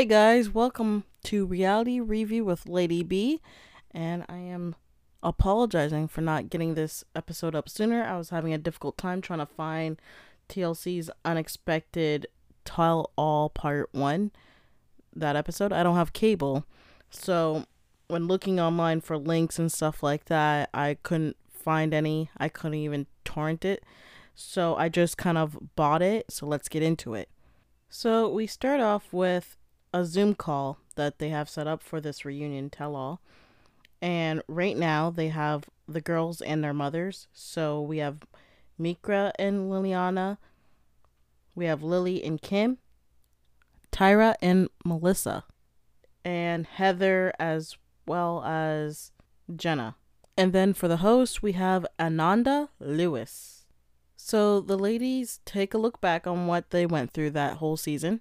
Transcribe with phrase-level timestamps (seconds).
[0.00, 3.38] Hey guys, welcome to Reality Review with Lady B,
[3.90, 4.74] and I am
[5.22, 8.02] apologizing for not getting this episode up sooner.
[8.02, 10.00] I was having a difficult time trying to find
[10.48, 12.26] TLC's Unexpected
[12.64, 14.30] Tell All Part 1,
[15.16, 15.70] that episode.
[15.70, 16.64] I don't have cable,
[17.10, 17.66] so
[18.08, 22.30] when looking online for links and stuff like that, I couldn't find any.
[22.38, 23.84] I couldn't even torrent it.
[24.34, 26.32] So I just kind of bought it.
[26.32, 27.28] So let's get into it.
[27.90, 29.58] So we start off with
[29.92, 33.20] a Zoom call that they have set up for this reunion tell all.
[34.02, 37.28] And right now they have the girls and their mothers.
[37.32, 38.20] So we have
[38.80, 40.38] Mikra and Liliana.
[41.54, 42.78] We have Lily and Kim.
[43.92, 45.44] Tyra and Melissa.
[46.24, 49.12] And Heather as well as
[49.54, 49.96] Jenna.
[50.36, 53.66] And then for the host, we have Ananda Lewis.
[54.16, 58.20] So the ladies take a look back on what they went through that whole season.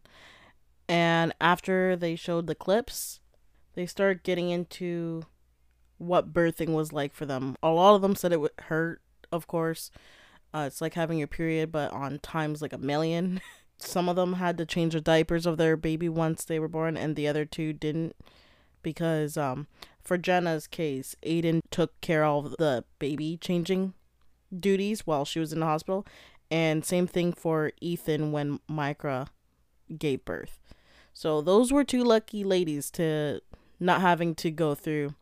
[0.89, 3.19] And after they showed the clips,
[3.75, 5.21] they start getting into
[5.99, 7.55] what birthing was like for them.
[7.61, 9.01] A lot of them said it would hurt,
[9.31, 9.91] of course.
[10.51, 13.39] Uh, it's like having your period, but on times like a million.
[13.77, 16.97] Some of them had to change the diapers of their baby once they were born,
[16.97, 18.15] and the other two didn't
[18.81, 19.67] because um,
[20.01, 23.93] for Jenna's case, Aiden took care of the baby changing
[24.57, 26.05] duties while she was in the hospital,
[26.49, 29.27] and same thing for Ethan when Mikra
[29.97, 30.59] gave birth.
[31.19, 33.41] So those were two lucky ladies to
[33.77, 35.15] not having to go through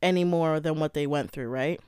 [0.00, 1.80] any more than what they went through, right?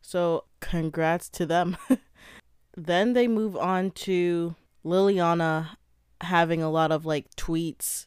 [0.00, 1.76] So congrats to them.
[2.74, 5.76] then they move on to Liliana
[6.22, 8.06] having a lot of like tweets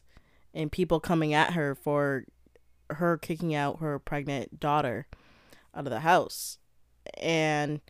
[0.52, 2.24] and people coming at her for
[2.90, 5.06] her kicking out her pregnant daughter
[5.72, 6.58] out of the house.
[7.16, 7.80] And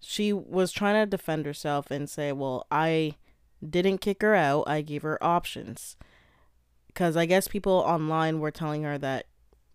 [0.00, 3.16] she was trying to defend herself and say, Well, I
[3.66, 5.96] didn't kick her out, I gave her options.
[6.86, 9.26] Because I guess people online were telling her that,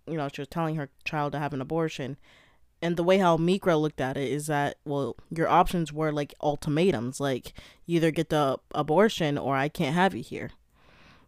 [0.08, 2.18] you know, she was telling her child to have an abortion.
[2.82, 6.34] And the way how Mikra looked at it is that, well, your options were like
[6.42, 7.54] ultimatums, like
[7.88, 10.52] either get the abortion or I can't have you here.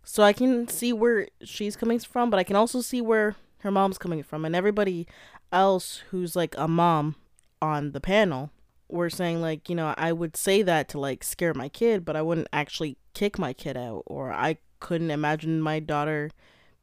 [0.03, 3.71] So I can see where she's coming from, but I can also see where her
[3.71, 4.43] mom's coming from.
[4.43, 5.07] And everybody
[5.51, 7.15] else who's like a mom
[7.61, 8.51] on the panel
[8.87, 12.15] were saying, like, you know, I would say that to like scare my kid, but
[12.15, 14.03] I wouldn't actually kick my kid out.
[14.05, 16.29] Or I couldn't imagine my daughter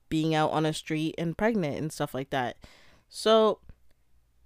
[0.08, 2.56] being out on a street and pregnant and stuff like that.
[3.08, 3.60] So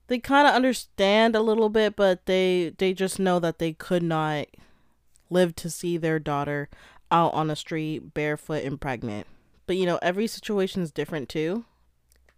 [0.08, 4.02] they kind of understand a little bit, but they they just know that they could
[4.02, 4.46] not
[5.30, 6.68] live to see their daughter
[7.10, 9.26] out on the street barefoot and pregnant.
[9.66, 11.64] But you know, every situation is different too.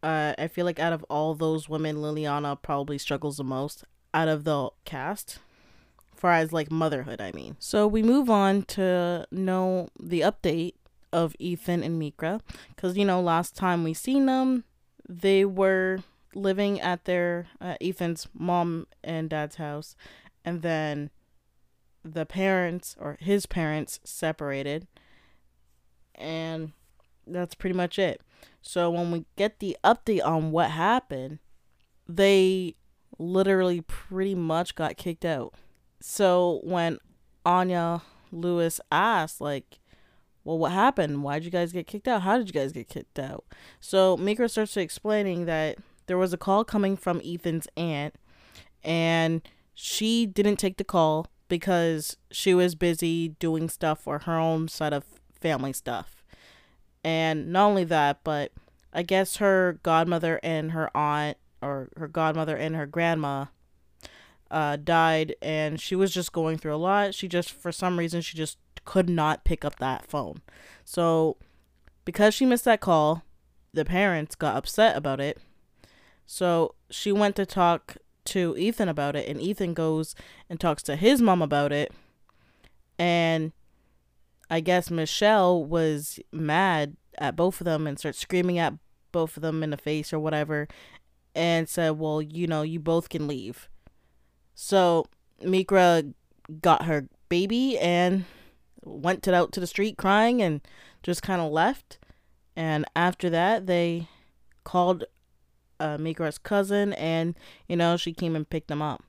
[0.02, 3.84] Uh, I feel like out of all those women, Liliana probably struggles the most
[4.14, 5.38] out of the cast,
[6.14, 7.20] far as like motherhood.
[7.20, 7.56] I mean.
[7.58, 10.74] So we move on to know the update
[11.12, 12.40] of Ethan and Mikra,
[12.74, 14.64] because you know last time we seen them,
[15.08, 16.00] they were
[16.34, 19.96] living at their uh, Ethan's mom and dad's house,
[20.44, 21.10] and then
[22.04, 24.86] the parents or his parents separated
[26.18, 26.72] and
[27.26, 28.20] that's pretty much it.
[28.60, 31.38] So when we get the update on what happened,
[32.06, 32.74] they
[33.18, 35.54] literally pretty much got kicked out.
[36.00, 36.98] So when
[37.44, 39.80] Ananda Lewis asked like,
[40.44, 41.22] "Well, what happened?
[41.22, 42.22] Why did you guys get kicked out?
[42.22, 43.44] How did you guys get kicked out?"
[43.80, 48.14] So Mikra starts to explaining that there was a call coming from Ethan's aunt
[48.82, 49.42] and
[49.74, 54.92] she didn't take the call because she was busy doing stuff for her own side
[54.92, 55.04] of
[55.40, 56.24] family stuff.
[57.04, 58.52] And not only that, but
[58.92, 63.46] I guess her godmother and her aunt, or her godmother and her grandma,
[64.50, 67.14] uh, died, and she was just going through a lot.
[67.14, 70.40] She just, for some reason, she just could not pick up that phone.
[70.84, 71.36] So,
[72.04, 73.22] because she missed that call,
[73.72, 75.38] the parents got upset about it.
[76.26, 80.14] So, she went to talk to Ethan about it, and Ethan goes
[80.48, 81.92] and talks to his mom about it.
[82.98, 83.52] And
[84.50, 88.74] I guess Michelle was mad at both of them and started screaming at
[89.12, 90.68] both of them in the face or whatever
[91.34, 93.68] and said, Well, you know, you both can leave.
[94.54, 95.06] So
[95.42, 96.14] Mikra
[96.60, 98.24] got her baby and
[98.82, 100.60] went to out to the street crying and
[101.02, 101.98] just kind of left.
[102.56, 104.08] And after that, they
[104.64, 105.04] called
[105.80, 107.34] uh, Mikra's cousin, and
[107.68, 109.04] you know she came and picked them up.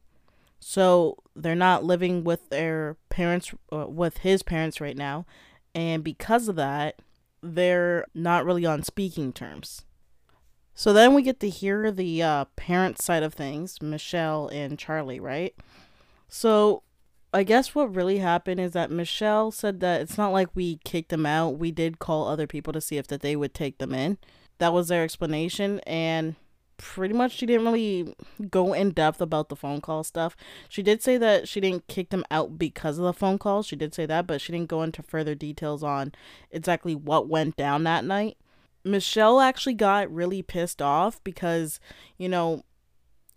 [0.59, 5.25] So they're not living with their parents, uh, with his parents right now,
[5.73, 7.01] and because of that,
[7.41, 9.83] they're not really on speaking terms.
[10.79, 15.19] So then we get to hear the uh, parent side of things, Michelle and Charlie,
[15.19, 15.53] right?
[16.29, 16.83] So
[17.33, 21.09] I guess what really happened is that Michelle said that it's not like we kicked
[21.09, 21.57] them out.
[21.57, 24.19] We did call other people to see if that they would take them in.
[24.59, 26.35] That was their explanation and
[26.77, 28.15] pretty much she didn't really
[28.49, 30.37] go in depth about the phone call stuff.
[30.69, 33.67] She did say that she didn't kick them out because of the phone calls.
[33.67, 36.13] She did say that, but she didn't go into further details on
[36.51, 38.37] exactly what went down that night.
[38.91, 41.79] Michelle actually got really pissed off because,
[42.17, 42.63] you know,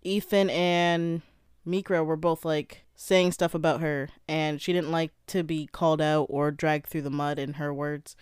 [0.01, 1.21] Ethan and
[1.67, 6.01] Mikra were both like saying stuff about her and she didn't like to be called
[6.01, 8.15] out or dragged through the mud in her words.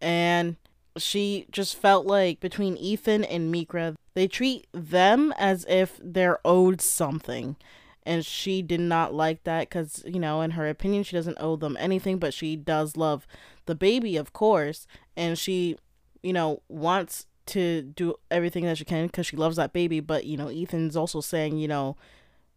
[0.00, 0.56] And
[0.96, 6.80] she just felt like between Ethan and Mikra, they treat them as if they're owed
[6.80, 7.56] something.
[8.04, 11.56] And she did not like that because, you know, in her opinion, she doesn't owe
[11.56, 13.26] them anything, but she does love
[13.66, 14.86] the baby, of course.
[15.16, 15.76] And she,
[16.26, 20.00] you know, wants to do everything that she can because she loves that baby.
[20.00, 21.96] But, you know, Ethan's also saying, you know,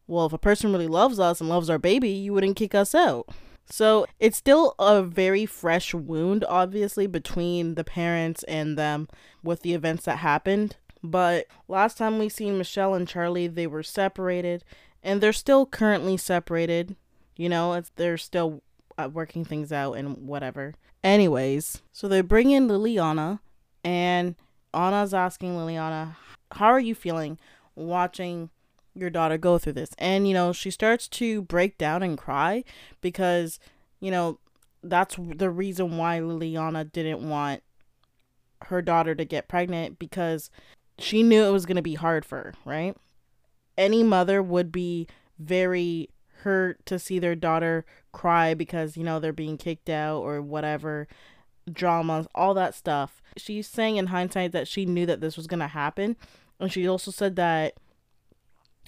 [0.08, 2.96] well, if a person really loves us and loves our baby, you wouldn't kick us
[2.96, 3.30] out.
[3.70, 9.08] So it's still a very fresh wound, obviously, between the parents and them
[9.44, 10.78] with the events that happened.
[11.04, 14.64] But last time we seen Michelle and Charlie, they were separated,
[15.04, 16.96] and they're still currently separated.
[17.38, 18.64] You know, it's, they're still
[18.98, 20.74] uh, working things out and whatever.
[21.04, 23.40] Anyways, so they bring in Liliana,
[23.84, 24.36] and
[24.74, 26.16] Anna's asking Liliana,
[26.52, 27.40] How are you feeling
[27.76, 28.50] watching
[29.00, 29.92] your daughter go through this.
[29.98, 32.64] And, you know, she starts to break down and cry
[33.02, 33.60] because,
[34.00, 34.40] you know,
[34.84, 37.64] that's the reason why Liliana didn't want
[38.64, 40.50] her daughter to get pregnant because
[40.98, 42.96] she knew it was going to be hard for her, right?
[43.78, 46.10] Any mother would be very
[46.44, 51.08] hurt to see their daughter cry because, you know, they're being kicked out or whatever,
[51.74, 53.22] dramas, all that stuff.
[53.38, 56.16] She's saying in hindsight that she knew that this was going to happen.
[56.60, 57.76] And she also said that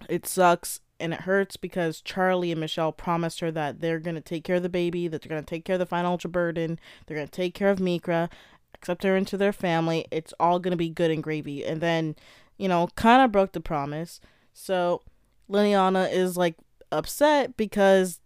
[0.09, 4.21] it sucks and it hurts because Charlie and Michelle promised her that they're going to
[4.21, 6.79] take care of the baby, that they're going to take care of the financial burden,
[7.05, 8.29] they're going to take care of Mikra,
[8.75, 10.05] accept her into their family.
[10.11, 11.65] It's all going to be good and gravy.
[11.65, 12.15] And then,
[12.57, 14.19] you know, kind of broke the promise.
[14.53, 15.01] So
[15.49, 16.55] Liliana is like
[16.91, 18.19] upset because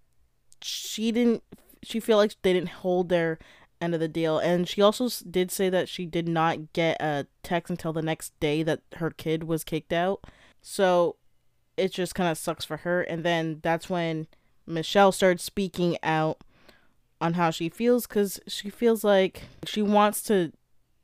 [0.61, 1.43] she didn't,
[1.83, 3.39] she feel like they didn't hold their
[3.81, 4.39] end of the deal.
[4.39, 8.37] And she also did say that she did not get a text until the next
[8.39, 10.23] day that her kid was kicked out.
[10.61, 11.17] So
[11.77, 13.01] it just kind of sucks for her.
[13.01, 14.27] And then that's when
[14.65, 16.39] Michelle starts speaking out
[17.21, 20.51] on how she feels because she feels like she wants to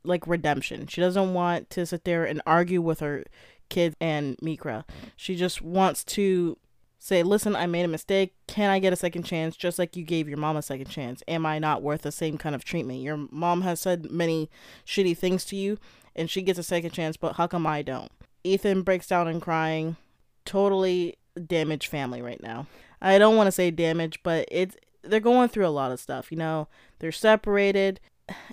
[0.04, 0.86] like redemption.
[0.86, 3.24] She doesn't want to sit there and argue with her
[3.68, 4.84] kids and Mikra.
[5.16, 6.58] She just wants to
[7.02, 8.32] say, listen, I made a mistake.
[8.46, 11.20] Can I get a second chance just like you gave your mom a second chance?
[11.26, 13.00] Am I not worth the same kind of treatment?
[13.00, 14.48] Your mom has said many
[14.86, 15.78] shitty things to you
[16.14, 18.12] and she gets a second chance, but how come I don't?
[18.44, 19.96] Ethan breaks down and crying
[20.44, 22.66] totally damaged family right now.
[23.00, 26.30] I don't want to say damaged, but it's they're going through a lot of stuff.
[26.30, 26.68] You know,
[27.00, 27.98] they're separated,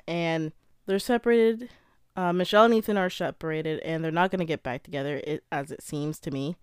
[0.08, 0.54] and
[0.88, 1.70] they're separated.
[2.16, 5.44] Uh, Michelle and Ethan are separated, and they're not going to get back together, it,
[5.52, 6.56] as it seems to me.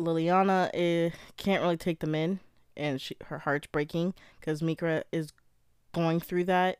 [0.00, 2.40] Liliana is, eh, can't really take them in,
[2.76, 5.32] and she, her heart's breaking because Mikra is
[5.92, 6.78] going through that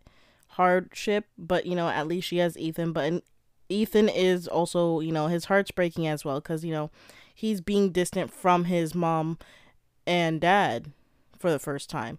[0.49, 1.27] hardship.
[1.39, 2.93] But you know, at least she has Ethan.
[2.93, 3.23] But
[3.69, 6.91] Ethan is also, you know, his heart's breaking as well because you know
[7.35, 9.39] he's being distant from his mom
[10.07, 10.93] and dad
[11.39, 12.19] for the first time.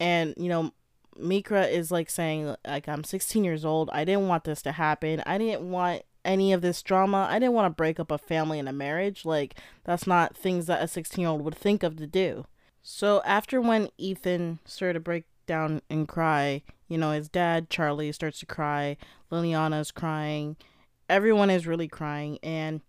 [0.00, 0.72] And, you know,
[1.18, 3.90] Mikra is like saying, like, I'm 16 years old.
[3.92, 5.22] I didn't want this to happen.
[5.26, 7.26] I didn't want any of this drama.
[7.30, 9.24] I didn't want to break up a family and a marriage.
[9.24, 12.46] Like, that's not things that a 16 year old would think of to do.
[12.82, 18.12] So, after when Ethan started to break down and cry, you know, his dad, Charlie,
[18.12, 18.96] starts to cry.
[19.30, 20.56] Liliana's crying.
[21.08, 22.38] Everyone is really crying.
[22.42, 22.80] And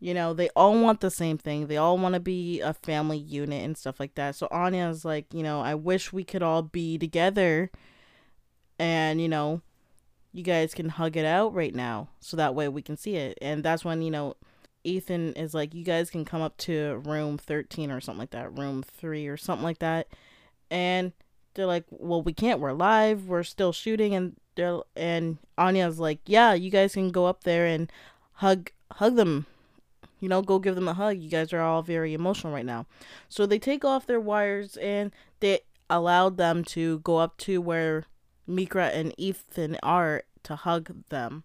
[0.00, 1.66] you know, they all want the same thing.
[1.66, 4.34] They all want to be a family unit and stuff like that.
[4.34, 7.70] So Anya's like, you know, I wish we could all be together
[8.78, 9.60] and, you know,
[10.32, 13.38] you guys can hug it out right now so that way we can see it.
[13.40, 14.34] And that's when, you know,
[14.84, 18.56] Ethan is like, you guys can come up to room 13 or something like that,
[18.56, 20.08] room 3 or something like that.
[20.70, 21.12] And
[21.54, 22.60] they're like, well, we can't.
[22.60, 23.26] We're live.
[23.26, 24.14] We're still shooting.
[24.14, 27.90] And they're, and Anya's like, yeah, you guys can go up there and
[28.34, 29.46] hug, hug them
[30.20, 31.18] you know, go give them a hug.
[31.18, 32.86] You guys are all very emotional right now.
[33.28, 35.10] So they take off their wires and
[35.40, 38.04] they allowed them to go up to where
[38.50, 41.44] Mikra and Ethan are to hug them.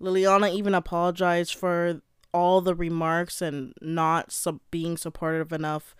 [0.00, 2.02] Liliana even apologized for
[2.32, 5.96] all the remarks and not sub- being supportive enough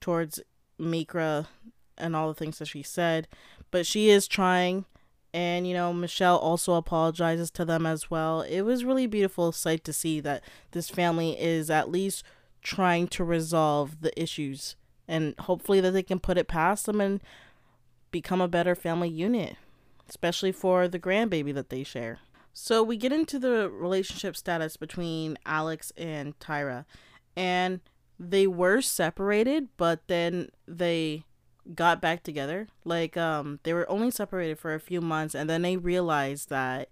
[0.00, 0.40] towards
[0.78, 1.46] Mikra
[1.96, 3.26] and all the things that she said.
[3.70, 4.84] But she is trying
[5.34, 9.84] and you know michelle also apologizes to them as well it was really beautiful sight
[9.84, 12.24] to see that this family is at least
[12.62, 14.74] trying to resolve the issues
[15.08, 17.20] and hopefully that they can put it past them and
[18.10, 19.56] become a better family unit,
[20.08, 22.18] especially for the grandbaby that they share.
[22.52, 26.84] So we get into the relationship status between Alex and Tyra,
[27.36, 27.80] and
[28.18, 31.24] they were separated, but then they
[31.74, 32.68] got back together.
[32.84, 36.88] Like um they were only separated for a few months and then they realized that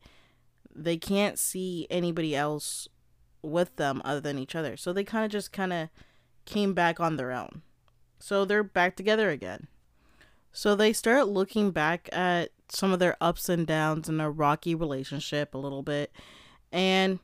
[0.74, 2.88] they can't see anybody else
[3.42, 4.76] with them other than each other.
[4.76, 5.88] So they kind of just kind of
[6.44, 7.62] came back on their own.
[8.18, 9.68] So they're back together again.
[10.52, 14.74] So they start looking back at some of their ups and downs in a rocky
[14.74, 16.12] relationship a little bit.
[16.72, 17.20] And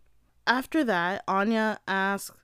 [0.46, 2.36] after that, Anya asks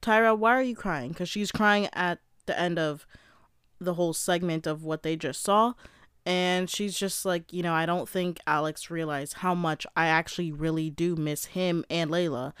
[0.00, 1.10] Tyra, why are you crying?
[1.10, 3.06] Because she's crying at the end of
[3.78, 5.74] the whole segment of what they just saw.
[6.24, 10.52] And she's just like, you know, I don't think Alex realized how much I actually
[10.52, 12.52] really do miss him and Layla.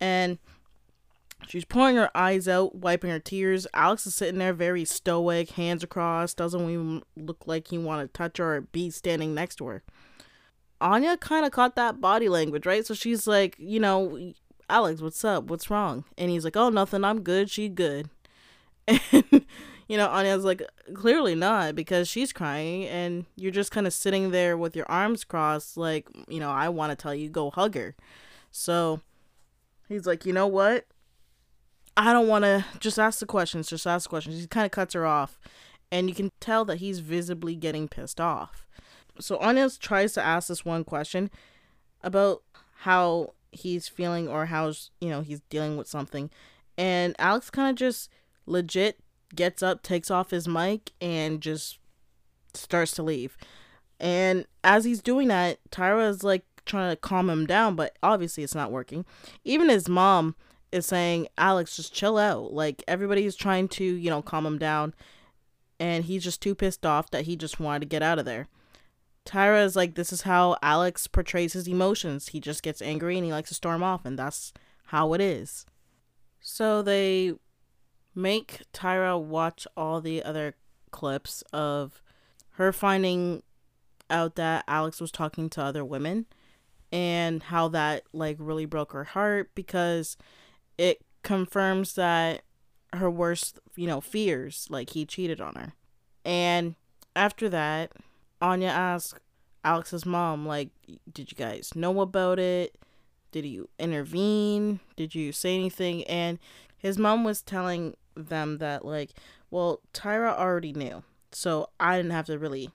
[0.00, 0.38] And
[1.46, 3.66] she's pouring her eyes out, wiping her tears.
[3.74, 8.18] Alex is sitting there very stoic, hands across, doesn't even look like he want to
[8.18, 9.82] touch her or be standing next to her.
[10.80, 12.86] Anya kind of caught that body language, right?
[12.86, 14.32] So she's like, you know,
[14.68, 15.44] Alex, what's up?
[15.44, 16.04] What's wrong?
[16.16, 17.04] And he's like, oh, nothing.
[17.04, 17.50] I'm good.
[17.50, 18.08] She good.
[19.90, 20.62] And you know, Anya's like,
[20.94, 25.24] clearly not because she's crying and you're just kind of sitting there with your arms
[25.24, 27.96] crossed, like, you know, I want to tell you, go hug her.
[28.52, 29.00] So
[29.88, 30.86] he's like, you know what?
[32.00, 34.40] I don't want to just ask the questions, just ask the questions.
[34.40, 35.38] He kind of cuts her off
[35.92, 38.66] and you can tell that he's visibly getting pissed off.
[39.18, 41.30] So Anya tries to ask this one question
[42.02, 42.42] about
[42.78, 46.30] how he's feeling or how, you know, he's dealing with something.
[46.78, 48.08] And Alex kind of just
[48.46, 48.98] legit
[49.34, 51.78] gets up, takes off his mic, and just
[52.54, 53.36] starts to leave.
[53.98, 58.42] And as he's doing that, Tyra is like trying to calm him down, but obviously
[58.42, 59.04] it's not working.
[59.44, 60.34] Even his mom
[60.72, 62.52] is saying, Alex, just chill out.
[62.52, 64.94] Like everybody's trying to, you know, calm him down.
[65.78, 68.48] And he's just too pissed off that he just wanted to get out of there.
[69.24, 72.28] Tyra is like, this is how Alex portrays his emotions.
[72.28, 74.52] He just gets angry and he likes to storm off, and that's
[74.86, 75.66] how it is.
[76.40, 77.34] So they
[78.14, 80.54] make Tyra watch all the other
[80.90, 82.02] clips of
[82.52, 83.42] her finding
[84.08, 86.26] out that Alex was talking to other women
[86.90, 90.16] and how that like really broke her heart because
[90.80, 92.40] it confirms that
[92.94, 95.74] her worst, you know, fears like he cheated on her.
[96.24, 96.74] And
[97.14, 97.92] after that,
[98.40, 99.20] Anya asked
[99.62, 100.70] Alex's mom like
[101.12, 102.78] did you guys know about it?
[103.30, 104.80] Did you intervene?
[104.96, 106.02] Did you say anything?
[106.04, 106.38] And
[106.78, 109.10] his mom was telling them that like,
[109.50, 112.70] well, Tyra already knew, so I didn't have to really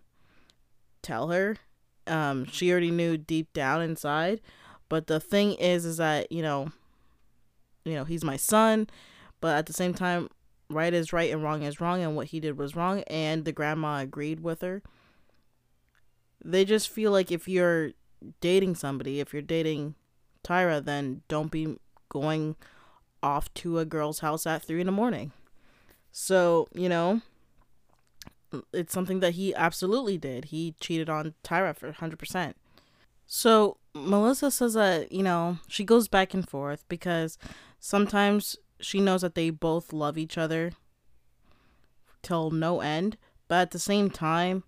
[1.01, 1.57] tell her.
[2.05, 4.41] Um, she already knew deep down inside.
[4.89, 6.71] But the thing is, is that you know,
[7.85, 8.87] you know, he's my son,
[9.39, 10.29] but at the same time,
[10.69, 13.51] right is right and wrong is wrong, and what he did was wrong, and the
[13.51, 14.81] grandma agreed with her.
[16.43, 17.91] They just feel like if you're
[18.41, 19.95] dating somebody, if you're dating
[20.43, 21.77] Tyra, then don't be
[22.09, 22.55] going
[23.23, 25.31] off to a girl's house at three in the morning.
[26.11, 27.21] So, you know,
[28.71, 30.45] it's something that he absolutely did.
[30.45, 32.53] He cheated on Tyra for 100%.
[33.27, 37.37] So, Melissa says that, you know, she goes back and forth because
[37.79, 40.71] sometimes she knows that they both love each other
[42.21, 43.17] till no end,
[43.47, 44.63] but at the same time,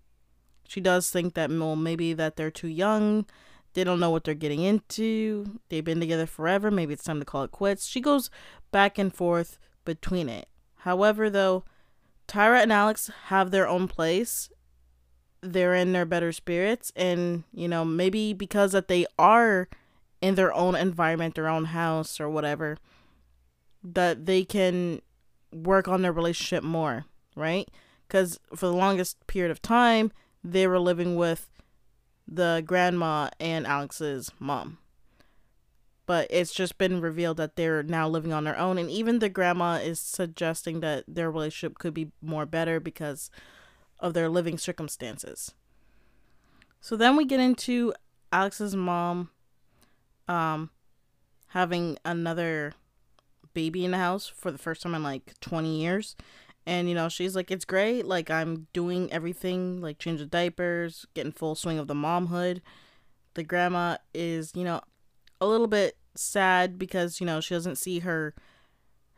[0.66, 3.26] she does think that well, maybe that they're too young
[3.74, 5.60] they don't know what they're getting into.
[5.68, 6.68] They've been together forever.
[6.68, 7.86] Maybe it's time to call it quits.
[7.86, 8.30] She goes
[8.72, 10.48] back and forth between it.
[10.78, 11.64] However, though,
[12.26, 14.50] Tyra and Alex have their own place.
[15.42, 16.92] They're in their better spirits.
[16.96, 19.68] And, you know, maybe because that they are
[20.20, 22.78] in their own environment, their own house or whatever,
[23.82, 25.00] that they can
[25.52, 27.04] work on their relationship more,
[27.34, 27.68] right?
[28.06, 31.48] Because for the longest period of time, they were living with
[32.26, 34.78] the grandma and Alex's mom.
[36.06, 38.78] But it's just been revealed that they're now living on their own.
[38.78, 43.30] And even the grandma is suggesting that their relationship could be more better because
[44.00, 45.52] of their living circumstances.
[46.80, 47.92] So then we get into
[48.32, 49.30] Alex's mom
[50.28, 50.70] um,
[51.48, 52.74] having another
[53.58, 56.16] baby in the house for the first time in like 20 years.
[56.66, 58.06] And you know she's like it's great.
[58.06, 62.60] Like i'm doing everything like change the diapers getting full swing of the momhood
[63.34, 64.80] the grandma is you know
[65.40, 68.34] a little bit sad because you know she doesn't see her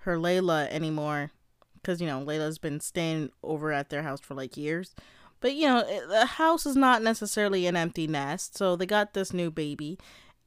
[0.00, 1.30] her layla anymore
[1.74, 4.94] because you know layla's been staying over at their house for like years.
[5.40, 9.14] But you know eh, the house is not necessarily an empty nest so they got
[9.14, 9.98] this new baby.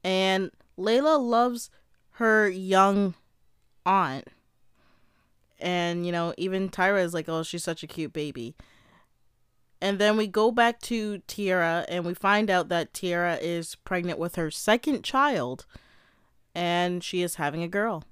[0.03, 1.69] And layla loves
[2.17, 3.15] her young
[3.85, 4.27] aunt
[5.59, 8.55] And, you know, even Tyra is like, oh, she's such a cute baby.
[9.81, 14.17] And then we go back to Tiara and we find out that Tiara is pregnant
[14.17, 15.65] with her second child
[16.55, 18.03] and she is having a girl.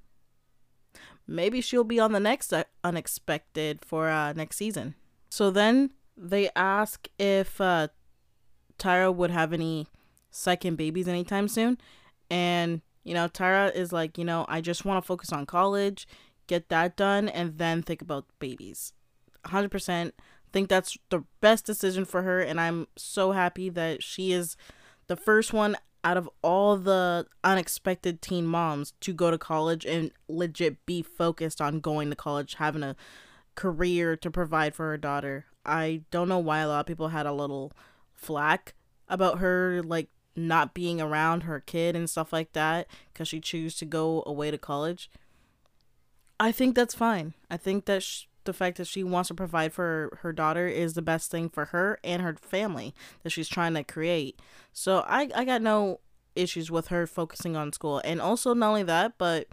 [1.27, 4.95] Maybe she'll be on the next uh, unexpected for uh, next season.
[5.29, 7.87] So then they ask if uh,
[8.77, 9.87] Tyra would have any
[10.29, 11.77] second babies anytime soon.
[12.29, 16.07] And, you know, Tyra is like, you know, I just want to focus on college,
[16.47, 18.93] get that done, and then think about babies.
[19.45, 20.11] 100%
[20.51, 22.41] think that's the best decision for her.
[22.41, 24.57] And I'm so happy that she is
[25.07, 30.11] the first one out of all the unexpected teen moms to go to college and
[30.27, 32.95] legit be focused on going to college, having a
[33.55, 35.45] career to provide for her daughter.
[35.65, 37.71] I don't know why a lot of people had a little
[38.13, 38.73] flack
[39.07, 43.75] about her like not being around her kid and stuff like that because she chose
[43.75, 45.09] to go away to college.
[46.39, 47.33] I think that's fine.
[47.49, 50.93] I think that sh- the fact that she wants to provide for her daughter is
[50.93, 54.39] the best thing for her and her family that she's trying to create.
[54.73, 55.99] So I I got no
[56.35, 58.01] issues with her focusing on school.
[58.03, 59.47] And also not only that, but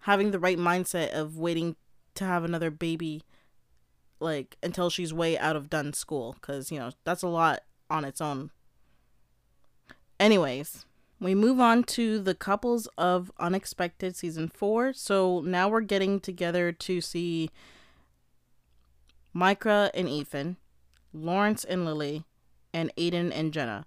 [0.00, 1.76] having the right mindset of waiting
[2.16, 3.22] to have another baby
[4.20, 8.04] like until she's way out of done school cuz you know, that's a lot on
[8.04, 8.50] its own.
[10.18, 10.84] Anyways,
[11.20, 14.92] we move on to the couples of unexpected season 4.
[14.92, 17.50] So now we're getting together to see
[19.34, 20.56] Mikra and Ethan,
[21.12, 22.24] Lawrence and Lily,
[22.72, 23.84] and Aiden and Jenna.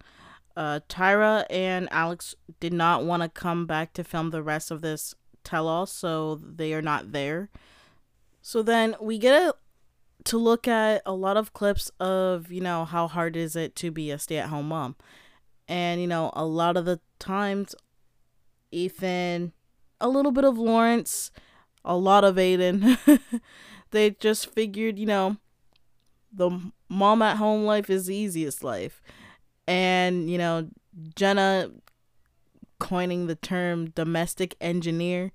[0.56, 4.82] Uh, Tyra and Alex did not want to come back to film the rest of
[4.82, 7.50] this tell all, so they are not there.
[8.42, 9.56] So then we get a,
[10.26, 13.92] to look at a lot of clips of, you know, how hard is it to
[13.92, 14.96] be a stay at home mom.
[15.68, 17.76] And, you know, a lot of the times,
[18.72, 19.52] Ethan,
[20.00, 21.32] a little bit of Lawrence,
[21.84, 22.98] a lot of Aiden.
[23.92, 25.38] they just figured, you know,
[26.32, 29.02] the mom at home life is the easiest life.
[29.68, 30.70] And, you know,
[31.16, 31.72] Jenna
[32.80, 35.32] coining the term domestic engineer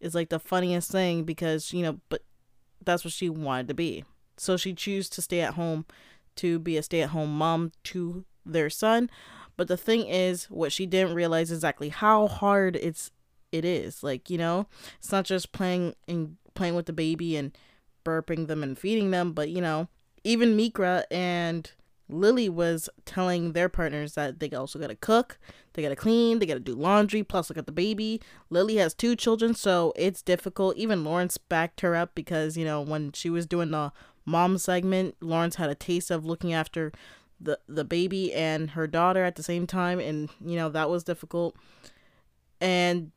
[0.00, 2.22] is like the funniest thing because, you know, but
[2.84, 4.04] that's what she wanted to be.
[4.36, 5.86] So she chose to stay at home
[6.36, 9.10] to be a stay at home mom to their son.
[9.56, 13.10] But the thing is, what she didn't realize exactly how hard it's
[13.52, 14.02] it is.
[14.02, 14.66] Like, you know,
[14.98, 17.56] it's not just playing and playing with the baby and
[18.04, 19.88] burping them and feeding them, but you know,
[20.24, 21.70] even Mikra and
[22.08, 25.38] Lily was telling their partners that they also gotta cook,
[25.72, 28.20] they gotta clean, they gotta do laundry, plus look at the baby.
[28.50, 30.76] Lily has two children, so it's difficult.
[30.76, 33.92] Even Lawrence backed her up because, you know, when she was doing the
[34.26, 36.92] mom segment, Lawrence had a taste of looking after
[37.40, 41.04] the the baby and her daughter at the same time and you know that was
[41.04, 41.56] difficult
[42.60, 43.10] and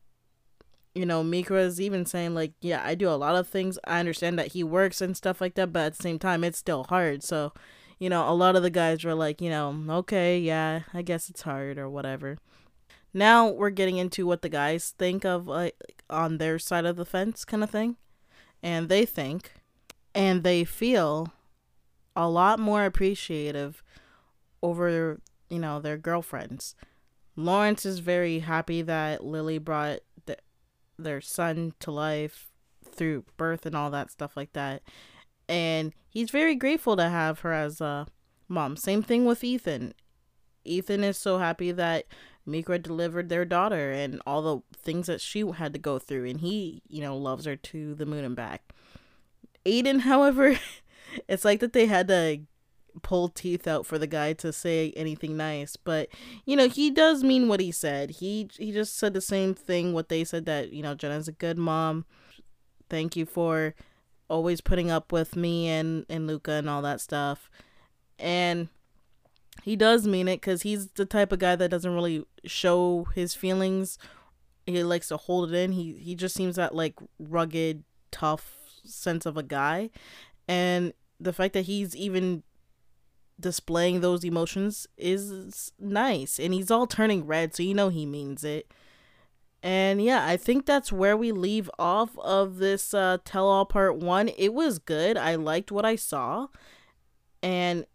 [0.98, 3.78] you know, Mikra is even saying like, yeah, I do a lot of things.
[3.86, 6.58] I understand that he works and stuff like that, but at the same time, it's
[6.58, 7.22] still hard.
[7.24, 7.54] So,
[8.00, 11.30] you know, a lot of the guys were like, you know, okay, yeah, I guess
[11.30, 12.40] it's hard or whatever.
[13.14, 17.06] Now we're getting into what the guys think of like on their side of the
[17.06, 17.98] fence kind of thing.
[18.64, 19.52] And they think
[20.16, 21.32] and they feel
[22.16, 23.84] a lot more appreciative
[24.62, 26.76] over, you know, their girlfriends.
[27.36, 30.00] Lawrence is very happy that Lily brought
[30.98, 32.50] their son to life
[32.84, 34.82] through birth and all that stuff like that.
[35.48, 38.08] And he's very grateful to have her as a
[38.48, 38.76] mom.
[38.76, 39.94] Same thing with Ethan.
[40.66, 42.06] Ethan is so happy that
[42.48, 46.42] Mikra delivered their daughter and all the things that she had to go through, and
[46.42, 48.74] he, you know, loves her to the moon and back.
[49.66, 50.60] Aiden, however,
[51.28, 52.42] it's like that they had to
[53.02, 56.10] pull teeth out for the guy to say anything nice but
[56.46, 58.12] you know he does mean what he said.
[58.12, 61.34] He he just said the same thing what they said that you know jenna's a
[61.34, 62.06] good mom.
[62.90, 63.76] Thank you for
[64.30, 67.50] always putting up with me and and luca and all that stuff.
[68.20, 68.70] And
[69.64, 73.34] he does mean it because he's the type of guy that doesn't really show his
[73.34, 73.98] feelings.
[74.66, 75.72] He likes to hold it in.
[75.72, 79.90] He he just seems that like rugged tough sense of a guy.
[80.48, 82.44] And the fact that he's even
[83.40, 86.40] displaying those emotions is nice.
[86.40, 88.72] And he's all turning red so you know he means it.
[89.64, 93.98] And yeah i think that's where we leave off of this uh tell all part
[93.98, 94.30] one.
[94.38, 95.18] It was good.
[95.18, 96.48] I liked what i saw.
[97.44, 97.86] And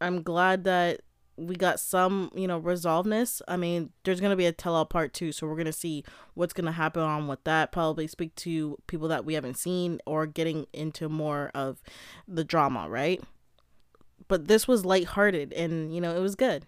[0.00, 1.00] i'm glad that
[1.36, 3.40] we got some you know resolveness.
[3.48, 6.04] I mean there's gonna be a tell all part two so we're gonna see
[6.34, 7.72] what's gonna happen on with that.
[7.72, 11.82] Probably speak to people that we haven't seen or getting into more of
[12.28, 13.22] the drama right
[14.30, 16.64] but this was lighthearted and, you know, it was good.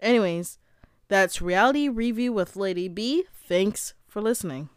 [0.00, 0.58] Anyways,
[1.08, 3.24] that's Reality Review with Lady B.
[3.46, 4.68] Thanks for listening.